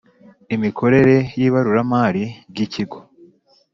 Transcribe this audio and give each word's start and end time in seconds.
Imikorere 0.55 1.15
y 1.39 1.41
‘ibaruramari 1.47 2.25
ry 2.49 2.57
‘ikigo. 2.65 2.99